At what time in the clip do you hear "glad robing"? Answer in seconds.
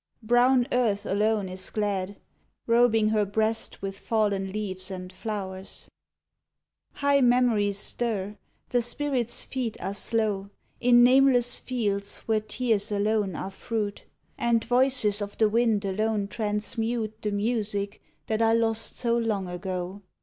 1.69-3.09